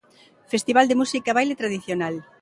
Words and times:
Festival 0.51 0.85
de 0.87 0.99
música 1.01 1.29
e 1.31 1.35
baile 1.37 1.59
tradicional. 1.61 2.15